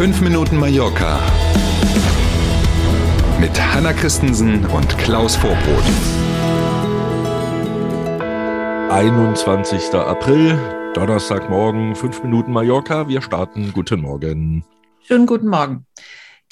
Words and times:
5 0.00 0.22
Minuten 0.22 0.56
Mallorca 0.56 1.20
mit 3.38 3.50
Hanna 3.60 3.92
Christensen 3.92 4.64
und 4.64 4.96
Klaus 4.96 5.36
Vorbrot. 5.36 5.84
21. 8.90 9.92
April, 9.92 10.58
Donnerstagmorgen, 10.94 11.94
5 11.94 12.22
Minuten 12.22 12.50
Mallorca. 12.50 13.08
Wir 13.08 13.20
starten. 13.20 13.74
Guten 13.74 14.00
Morgen. 14.00 14.64
Schönen 15.02 15.26
guten 15.26 15.48
Morgen. 15.48 15.84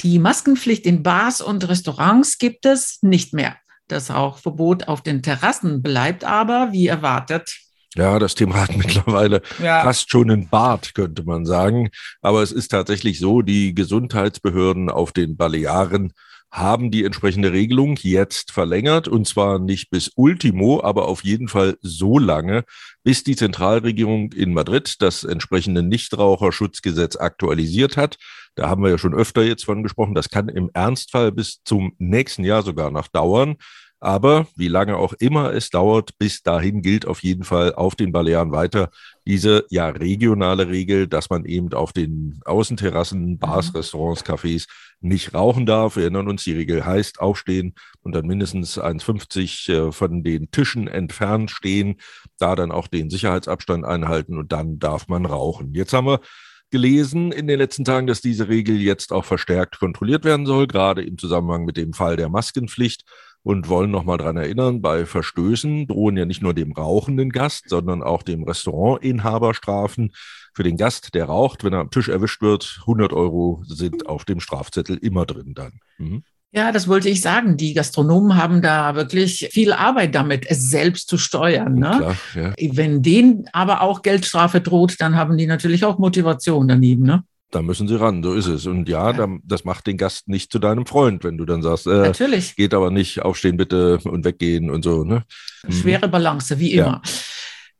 Die 0.01 0.19
Maskenpflicht 0.19 0.85
in 0.85 1.03
Bars 1.03 1.41
und 1.41 1.67
Restaurants 1.67 2.37
gibt 2.37 2.67
es 2.67 2.99
nicht 3.01 3.33
mehr. 3.33 3.57
Das 3.87 4.11
Rauchverbot 4.11 4.89
auf 4.89 5.01
den 5.01 5.23
Terrassen 5.23 5.81
bleibt 5.81 6.23
aber, 6.23 6.73
wie 6.73 6.87
erwartet, 6.87 7.59
ja, 7.97 8.19
das 8.19 8.35
Thema 8.35 8.61
hat 8.61 8.77
mittlerweile 8.77 9.43
ja. 9.63 9.83
fast 9.83 10.11
schon 10.11 10.31
einen 10.31 10.49
Bart, 10.49 10.95
könnte 10.95 11.25
man 11.25 11.47
sagen. 11.47 11.91
Aber 12.21 12.43
es 12.43 12.53
ist 12.53 12.69
tatsächlich 12.69 13.19
so, 13.19 13.43
die 13.43 13.75
Gesundheitsbehörden 13.75 14.91
auf 14.91 15.13
den 15.13 15.37
Balearen 15.37 16.13
haben 16.51 16.91
die 16.91 17.05
entsprechende 17.05 17.53
Regelung 17.53 17.97
jetzt 18.01 18.53
verlängert 18.53 19.07
und 19.07 19.27
zwar 19.27 19.59
nicht 19.59 19.91
bis 19.91 20.11
Ultimo, 20.15 20.83
aber 20.83 21.07
auf 21.07 21.23
jeden 21.23 21.49
Fall 21.49 21.77
so 21.83 22.19
lange, 22.19 22.65
bis 23.05 23.23
die 23.23 23.37
Zentralregierung 23.37 24.33
in 24.33 24.55
Madrid 24.55 24.97
das 25.01 25.25
entsprechende 25.25 25.83
Nichtraucherschutzgesetz 25.83 27.17
aktualisiert 27.17 27.99
hat. 27.99 28.17
Da 28.55 28.69
haben 28.69 28.83
wir 28.83 28.91
ja 28.91 28.99
schon 28.99 29.15
öfter 29.15 29.43
jetzt 29.43 29.67
von 29.67 29.83
gesprochen. 29.83 30.15
Das 30.15 30.31
kann 30.31 30.49
im 30.49 30.71
Ernstfall 30.73 31.33
bis 31.33 31.61
zum 31.65 31.95
nächsten 31.99 32.45
Jahr 32.45 32.63
sogar 32.63 32.91
noch 32.91 33.09
dauern. 33.09 33.57
Aber 34.01 34.47
wie 34.55 34.69
lange 34.69 34.97
auch 34.97 35.13
immer 35.15 35.53
es 35.53 35.71
dauert, 35.71 36.17
bis 36.19 36.43
dahin 36.43 36.83
gilt 36.83 37.07
auf 37.07 37.23
jeden 37.23 37.43
Fall 37.43 37.75
auf 37.75 37.97
den 37.97 38.13
Balearen 38.13 38.53
weiter 38.53 38.91
diese 39.27 39.67
ja 39.71 39.89
regionale 39.89 40.69
Regel, 40.69 41.09
dass 41.09 41.31
man 41.31 41.45
eben 41.45 41.73
auf 41.73 41.93
den 41.93 42.41
Außenterrassen, 42.45 43.39
Bars, 43.39 43.71
mhm. 43.71 43.77
Restaurants, 43.77 44.25
Cafés 44.25 44.67
nicht 45.01 45.35
rauchen 45.35 45.67
darf. 45.67 45.97
Wir 45.97 46.05
erinnern 46.05 46.29
uns, 46.29 46.45
die 46.45 46.55
Regel 46.55 46.87
heißt 46.87 47.21
aufstehen 47.21 47.75
und 48.01 48.15
dann 48.15 48.27
mindestens 48.27 48.79
1,50 48.79 49.89
äh, 49.89 49.93
von 49.93 50.23
den 50.23 50.51
Tischen 50.51 50.89
entfernt 50.89 51.51
stehen, 51.51 51.97
da 52.39 52.55
dann 52.55 52.71
auch 52.73 52.87
den 52.87 53.11
Sicherheitsabstand 53.11 53.85
einhalten 53.85 54.39
und 54.39 54.53
dann 54.53 54.79
darf 54.79 55.09
man 55.09 55.27
rauchen. 55.27 55.75
Jetzt 55.75 55.93
haben 55.93 56.07
wir 56.07 56.21
gelesen 56.71 57.33
in 57.33 57.47
den 57.47 57.59
letzten 57.59 57.85
Tagen, 57.85 58.07
dass 58.07 58.21
diese 58.21 58.49
Regel 58.49 58.81
jetzt 58.81 59.13
auch 59.13 59.25
verstärkt 59.25 59.79
kontrolliert 59.79 60.25
werden 60.25 60.47
soll, 60.47 60.67
gerade 60.67 61.03
im 61.03 61.19
Zusammenhang 61.19 61.65
mit 61.65 61.77
dem 61.77 61.93
Fall 61.93 62.17
der 62.17 62.29
Maskenpflicht 62.29 63.05
und 63.49 63.71
wollen 63.71 63.91
nochmal 63.91 64.19
dran 64.19 64.37
erinnern, 64.37 64.83
bei 64.83 65.07
Verstößen 65.07 65.87
drohen 65.87 66.19
ja 66.19 66.27
nicht 66.27 66.43
nur 66.43 66.53
dem 66.53 66.73
rauchenden 66.73 67.31
Gast, 67.31 67.71
sondern 67.71 68.03
auch 68.03 68.23
dem 68.23 68.43
Restaurantinhaber 68.43 69.55
Strafen. 69.55 70.13
Für 70.53 70.65
den 70.65 70.77
Gast, 70.77 71.15
der 71.15 71.25
raucht, 71.25 71.65
wenn 71.65 71.73
er 71.73 71.79
am 71.79 71.91
Tisch 71.91 72.11
erwischt 72.11 72.43
wird, 72.43 72.81
100 72.81 73.15
Euro 73.15 73.63
sind 73.67 74.07
auf 74.07 74.27
dem 74.27 74.41
Strafzettel 74.41 74.99
immer 74.99 75.25
drin 75.25 75.55
dann. 75.55 75.81
Mhm. 75.97 76.25
Ja, 76.53 76.73
das 76.73 76.89
wollte 76.89 77.09
ich 77.09 77.23
sagen. 77.23 77.57
Die 77.57 77.73
Gastronomen 77.73 78.37
haben 78.37 78.61
da 78.61 78.95
wirklich 78.97 79.49
viel 79.51 79.73
Arbeit 79.73 80.15
damit, 80.15 80.45
es 80.47 80.69
selbst 80.69 81.09
zu 81.09 81.17
steuern. 81.17 81.77
Ne? 81.77 81.95
Klar, 81.97 82.17
ja. 82.35 82.53
Wenn 82.77 83.01
denen 83.01 83.49
aber 83.55 83.81
auch 83.81 84.03
Geldstrafe 84.03 84.61
droht, 84.61 84.97
dann 84.99 85.17
haben 85.17 85.39
die 85.39 85.47
natürlich 85.47 85.87
auch 85.87 85.99
Motivation 85.99 86.69
daneben. 86.69 87.05
Ne? 87.05 87.25
Da 87.51 87.63
müssen 87.63 87.89
sie 87.89 87.99
ran, 87.99 88.23
so 88.23 88.35
ist 88.35 88.47
es. 88.47 88.67
Und 88.67 88.89
ja, 88.89 89.11
ja. 89.11 89.29
das 89.45 89.65
macht 89.65 89.87
den 89.87 89.97
Gast 89.97 90.29
nicht 90.29 90.53
zu 90.53 90.59
deinem 90.59 90.87
Freund, 90.87 91.25
wenn 91.25 91.39
du 91.39 91.45
dann 91.45 91.63
sagst, 91.63 91.87
äh, 91.87 91.91
Natürlich. 91.91 92.57
geht 92.57 92.75
aber 92.75 92.91
nicht, 92.91 93.23
aufstehen 93.23 93.57
bitte 93.57 93.99
und 94.05 94.25
weggehen 94.25 94.71
und 94.71 94.83
so. 94.83 95.05
Ne? 95.05 95.25
Mhm. 95.67 95.73
Schwere 95.73 96.09
Balance, 96.09 96.59
wie 96.59 96.73
immer. 96.75 97.01
Ja. 97.05 97.11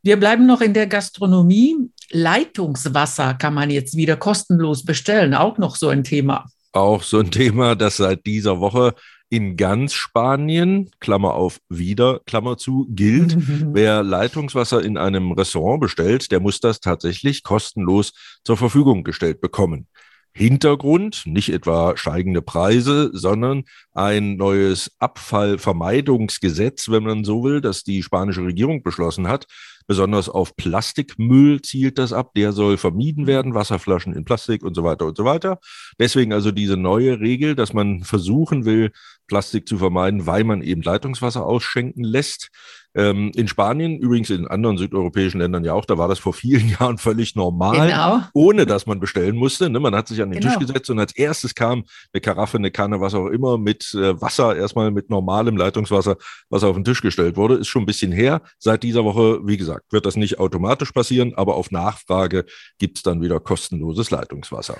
Wir 0.01 0.17
bleiben 0.17 0.45
noch 0.45 0.61
in 0.61 0.73
der 0.73 0.87
Gastronomie. 0.87 1.75
Leitungswasser 2.11 3.35
kann 3.35 3.53
man 3.53 3.69
jetzt 3.69 3.95
wieder 3.95 4.15
kostenlos 4.17 4.83
bestellen, 4.83 5.35
auch 5.35 5.57
noch 5.57 5.75
so 5.75 5.89
ein 5.89 6.03
Thema. 6.03 6.45
Auch 6.71 7.03
so 7.03 7.19
ein 7.19 7.31
Thema, 7.31 7.75
das 7.75 7.97
seit 7.97 8.25
dieser 8.25 8.59
Woche 8.59 8.95
in 9.29 9.57
ganz 9.57 9.93
Spanien, 9.93 10.89
Klammer 10.99 11.35
auf 11.35 11.59
wieder, 11.69 12.21
Klammer 12.25 12.57
zu, 12.57 12.87
gilt, 12.89 13.37
wer 13.73 14.03
Leitungswasser 14.03 14.83
in 14.83 14.97
einem 14.97 15.31
Restaurant 15.31 15.81
bestellt, 15.81 16.31
der 16.31 16.39
muss 16.39 16.59
das 16.59 16.79
tatsächlich 16.79 17.43
kostenlos 17.43 18.13
zur 18.43 18.57
Verfügung 18.57 19.03
gestellt 19.03 19.39
bekommen. 19.41 19.87
Hintergrund, 20.33 21.23
nicht 21.25 21.49
etwa 21.49 21.97
steigende 21.97 22.41
Preise, 22.41 23.09
sondern 23.13 23.63
ein 23.93 24.37
neues 24.37 24.91
Abfallvermeidungsgesetz, 24.99 26.89
wenn 26.89 27.03
man 27.03 27.23
so 27.23 27.43
will, 27.43 27.61
das 27.61 27.83
die 27.83 28.03
spanische 28.03 28.43
Regierung 28.43 28.83
beschlossen 28.83 29.27
hat. 29.27 29.47
Besonders 29.89 30.29
auf 30.29 30.55
Plastikmüll 30.55 31.63
zielt 31.63 31.97
das 31.97 32.13
ab. 32.13 32.33
Der 32.35 32.51
soll 32.51 32.77
vermieden 32.77 33.25
werden, 33.25 33.55
Wasserflaschen 33.55 34.13
in 34.13 34.23
Plastik 34.23 34.63
und 34.63 34.75
so 34.75 34.83
weiter 34.83 35.07
und 35.07 35.17
so 35.17 35.25
weiter. 35.25 35.57
Deswegen 35.97 36.31
also 36.31 36.51
diese 36.51 36.77
neue 36.77 37.19
Regel, 37.19 37.55
dass 37.55 37.73
man 37.73 38.03
versuchen 38.03 38.65
will, 38.65 38.91
Plastik 39.25 39.67
zu 39.67 39.77
vermeiden, 39.77 40.27
weil 40.27 40.43
man 40.43 40.61
eben 40.61 40.83
Leitungswasser 40.83 41.43
ausschenken 41.43 42.03
lässt. 42.03 42.49
Ähm, 42.95 43.31
in 43.35 43.47
Spanien, 43.47 43.99
übrigens 43.99 44.31
in 44.31 44.47
anderen 44.47 44.79
südeuropäischen 44.79 45.39
Ländern 45.39 45.63
ja 45.63 45.73
auch, 45.73 45.85
da 45.85 45.99
war 45.99 46.07
das 46.07 46.17
vor 46.17 46.33
vielen 46.33 46.69
Jahren 46.79 46.97
völlig 46.97 47.35
normal, 47.35 47.87
genau. 47.87 48.21
ohne 48.33 48.65
dass 48.65 48.87
man 48.87 48.99
bestellen 48.99 49.35
musste. 49.35 49.69
Ne? 49.69 49.79
Man 49.79 49.95
hat 49.95 50.07
sich 50.07 50.21
an 50.21 50.31
den 50.31 50.39
genau. 50.39 50.53
Tisch 50.57 50.67
gesetzt 50.67 50.89
und 50.89 50.99
als 50.99 51.15
erstes 51.15 51.53
kam 51.53 51.83
eine 52.11 52.21
Karaffe, 52.21 52.57
eine 52.57 52.71
Kanne, 52.71 52.99
was 52.99 53.13
auch 53.13 53.27
immer, 53.27 53.59
mit 53.59 53.93
äh, 53.93 54.19
Wasser, 54.19 54.55
erstmal 54.55 54.89
mit 54.89 55.11
normalem 55.11 55.55
Leitungswasser, 55.55 56.17
was 56.49 56.63
auf 56.63 56.75
den 56.75 56.83
Tisch 56.83 57.01
gestellt 57.01 57.37
wurde. 57.37 57.55
Ist 57.55 57.67
schon 57.67 57.83
ein 57.83 57.87
bisschen 57.87 58.11
her. 58.11 58.41
Seit 58.57 58.81
dieser 58.81 59.05
Woche, 59.05 59.39
wie 59.45 59.57
gesagt, 59.57 59.78
wird 59.89 60.05
das 60.05 60.15
nicht 60.15 60.39
automatisch 60.39 60.91
passieren, 60.91 61.33
aber 61.35 61.55
auf 61.55 61.71
Nachfrage 61.71 62.45
gibt 62.77 62.97
es 62.97 63.03
dann 63.03 63.21
wieder 63.21 63.39
kostenloses 63.39 64.11
Leitungswasser. 64.11 64.77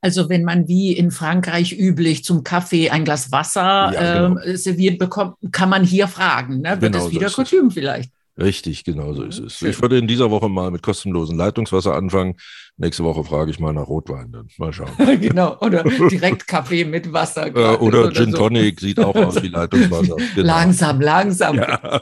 Also 0.00 0.28
wenn 0.28 0.42
man 0.42 0.66
wie 0.66 0.92
in 0.92 1.12
Frankreich 1.12 1.78
üblich 1.78 2.24
zum 2.24 2.42
Kaffee 2.42 2.90
ein 2.90 3.04
Glas 3.04 3.30
Wasser 3.30 3.92
ja, 3.94 4.28
genau. 4.28 4.40
äh, 4.40 4.56
serviert 4.56 4.98
bekommt, 4.98 5.36
kann 5.52 5.68
man 5.68 5.84
hier 5.84 6.08
fragen. 6.08 6.60
Ne? 6.60 6.80
Wird 6.80 6.92
genau 6.92 7.06
es 7.06 7.12
wieder 7.12 7.28
so 7.28 7.36
Kostüm 7.36 7.70
vielleicht? 7.70 8.10
Richtig, 8.38 8.84
genau 8.84 9.12
so 9.12 9.24
ist 9.24 9.38
es. 9.38 9.58
Schön. 9.58 9.70
Ich 9.70 9.82
würde 9.82 9.98
in 9.98 10.06
dieser 10.06 10.30
Woche 10.30 10.48
mal 10.48 10.70
mit 10.70 10.82
kostenlosem 10.82 11.36
Leitungswasser 11.36 11.94
anfangen. 11.94 12.36
Nächste 12.78 13.04
Woche 13.04 13.22
frage 13.24 13.50
ich 13.50 13.60
mal 13.60 13.74
nach 13.74 13.88
Rotwein. 13.88 14.32
Dann 14.32 14.48
mal 14.56 14.72
schauen. 14.72 14.90
genau, 15.20 15.58
oder 15.60 15.82
direkt 15.84 16.48
Kaffee 16.48 16.84
mit 16.84 17.12
Wasser. 17.12 17.48
Äh, 17.48 17.50
oder, 17.50 18.06
oder 18.06 18.12
Gin 18.12 18.32
so. 18.32 18.38
Tonic 18.38 18.80
sieht 18.80 18.98
auch 19.00 19.14
aus 19.14 19.42
wie 19.42 19.48
Leitungswasser. 19.48 20.16
Genau. 20.34 20.46
Langsam, 20.46 21.00
langsam. 21.00 21.56
Ja. 21.56 22.00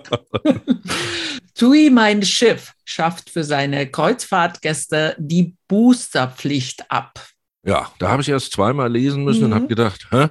TUI, 1.55 1.91
mein 1.91 2.23
Schiff, 2.23 2.73
schafft 2.85 3.29
für 3.31 3.43
seine 3.43 3.91
Kreuzfahrtgäste 3.91 5.17
die 5.19 5.57
Boosterpflicht 5.69 6.91
ab. 6.91 7.27
Ja, 7.65 7.91
da 7.99 8.11
habe 8.11 8.23
ich 8.23 8.29
erst 8.29 8.53
zweimal 8.53 8.91
lesen 8.91 9.25
müssen 9.25 9.41
mhm. 9.41 9.47
und 9.47 9.55
habe 9.55 9.67
gedacht, 9.67 10.07
hä? 10.11 10.29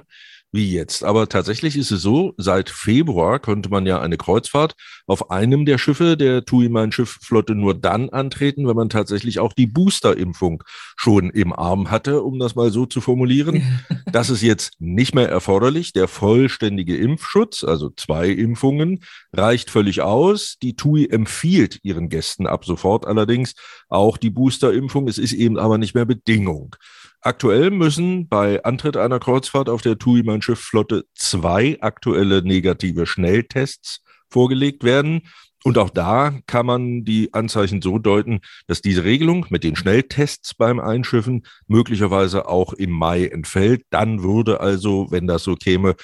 Wie 0.52 0.72
jetzt. 0.72 1.04
Aber 1.04 1.28
tatsächlich 1.28 1.76
ist 1.76 1.90
es 1.90 2.02
so, 2.02 2.34
seit 2.36 2.70
Februar 2.70 3.38
konnte 3.38 3.68
man 3.68 3.86
ja 3.86 4.00
eine 4.00 4.16
Kreuzfahrt 4.16 4.74
auf 5.06 5.30
einem 5.30 5.64
der 5.64 5.78
Schiffe 5.78 6.16
der 6.16 6.44
TUI 6.44 6.68
Mein 6.68 6.92
Schiff 6.92 7.18
Flotte 7.22 7.54
nur 7.54 7.74
dann 7.74 8.10
antreten, 8.10 8.66
wenn 8.66 8.76
man 8.76 8.88
tatsächlich 8.88 9.38
auch 9.38 9.52
die 9.52 9.66
Boosterimpfung 9.66 10.64
schon 10.96 11.30
im 11.30 11.52
Arm 11.52 11.90
hatte, 11.90 12.22
um 12.22 12.38
das 12.38 12.54
mal 12.54 12.72
so 12.72 12.86
zu 12.86 13.00
formulieren. 13.00 13.62
das 14.12 14.30
ist 14.30 14.42
jetzt 14.42 14.72
nicht 14.80 15.14
mehr 15.14 15.28
erforderlich. 15.28 15.92
Der 15.92 16.08
vollständige 16.08 16.96
Impfschutz, 16.96 17.62
also 17.62 17.90
zwei 17.90 18.28
Impfungen, 18.28 19.04
reicht 19.32 19.70
völlig 19.70 20.02
aus. 20.02 20.56
Die 20.62 20.74
TUI 20.74 21.06
empfiehlt 21.08 21.78
ihren 21.82 22.08
Gästen 22.08 22.46
ab 22.46 22.64
sofort 22.64 23.06
allerdings 23.06 23.54
auch 23.88 24.16
die 24.16 24.30
Boosterimpfung. 24.30 25.06
Es 25.06 25.18
ist 25.18 25.32
eben 25.32 25.58
aber 25.58 25.78
nicht 25.78 25.94
mehr 25.94 26.06
Bedingung. 26.06 26.74
Aktuell 27.22 27.70
müssen 27.70 28.28
bei 28.28 28.64
Antritt 28.64 28.96
einer 28.96 29.18
Kreuzfahrt 29.18 29.68
auf 29.68 29.82
der 29.82 29.98
TUI 29.98 30.22
Mein 30.22 30.40
Schiff 30.40 30.60
Flotte 30.60 31.04
zwei 31.14 31.76
aktuelle 31.80 32.42
negative 32.42 33.06
Schnelltests 33.06 34.02
vorgelegt 34.30 34.84
werden. 34.84 35.28
Und 35.62 35.76
auch 35.76 35.90
da 35.90 36.32
kann 36.46 36.64
man 36.64 37.04
die 37.04 37.34
Anzeichen 37.34 37.82
so 37.82 37.98
deuten, 37.98 38.40
dass 38.66 38.80
diese 38.80 39.04
Regelung 39.04 39.44
mit 39.50 39.64
den 39.64 39.76
Schnelltests 39.76 40.54
beim 40.54 40.80
Einschiffen 40.80 41.42
möglicherweise 41.66 42.48
auch 42.48 42.72
im 42.72 42.90
Mai 42.90 43.26
entfällt. 43.26 43.82
Dann 43.90 44.22
würde 44.22 44.60
also, 44.60 45.10
wenn 45.10 45.26
das 45.26 45.44
so 45.44 45.56
käme, 45.56 45.96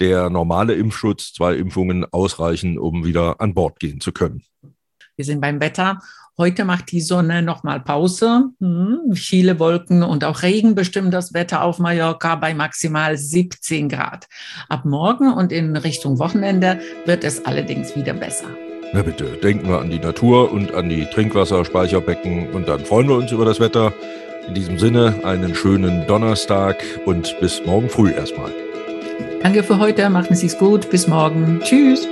der 0.00 0.28
normale 0.28 0.74
Impfschutz, 0.74 1.32
zwei 1.32 1.54
Impfungen 1.54 2.04
ausreichen, 2.10 2.78
um 2.78 3.04
wieder 3.04 3.40
an 3.40 3.54
Bord 3.54 3.78
gehen 3.78 4.00
zu 4.00 4.10
können. 4.10 4.42
Wir 5.14 5.24
sind 5.24 5.40
beim 5.40 5.60
Wetter 5.60 6.00
Heute 6.36 6.64
macht 6.64 6.90
die 6.90 7.00
Sonne 7.00 7.42
nochmal 7.42 7.78
Pause. 7.78 8.46
Hm, 8.58 9.12
viele 9.14 9.60
Wolken 9.60 10.02
und 10.02 10.24
auch 10.24 10.42
Regen 10.42 10.74
bestimmen 10.74 11.12
das 11.12 11.32
Wetter 11.32 11.62
auf 11.62 11.78
Mallorca 11.78 12.34
bei 12.34 12.54
maximal 12.54 13.16
17 13.16 13.88
Grad. 13.88 14.26
Ab 14.68 14.84
morgen 14.84 15.32
und 15.32 15.52
in 15.52 15.76
Richtung 15.76 16.18
Wochenende 16.18 16.80
wird 17.06 17.22
es 17.22 17.46
allerdings 17.46 17.94
wieder 17.94 18.14
besser. 18.14 18.48
Na 18.92 19.02
bitte, 19.02 19.24
denken 19.44 19.68
wir 19.68 19.78
an 19.78 19.90
die 19.90 20.00
Natur 20.00 20.50
und 20.50 20.74
an 20.74 20.88
die 20.88 21.06
Trinkwasserspeicherbecken 21.06 22.50
und 22.50 22.68
dann 22.68 22.84
freuen 22.84 23.08
wir 23.08 23.16
uns 23.16 23.30
über 23.30 23.44
das 23.44 23.60
Wetter. 23.60 23.92
In 24.48 24.54
diesem 24.54 24.76
Sinne 24.76 25.20
einen 25.22 25.54
schönen 25.54 26.04
Donnerstag 26.08 26.82
und 27.06 27.38
bis 27.40 27.64
morgen 27.64 27.88
früh 27.88 28.10
erstmal. 28.10 28.52
Danke 29.40 29.62
für 29.62 29.78
heute, 29.78 30.10
machen 30.10 30.34
Sie 30.34 30.46
es 30.46 30.58
gut, 30.58 30.90
bis 30.90 31.06
morgen. 31.06 31.60
Tschüss. 31.62 32.08